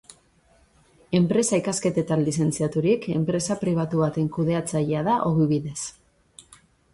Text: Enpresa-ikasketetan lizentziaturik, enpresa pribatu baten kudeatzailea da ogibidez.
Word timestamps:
Enpresa-ikasketetan 1.17 2.23
lizentziaturik, 2.29 3.05
enpresa 3.17 3.59
pribatu 3.65 4.01
baten 4.05 4.31
kudeatzailea 4.39 5.05
da 5.11 5.19
ogibidez. 5.31 5.79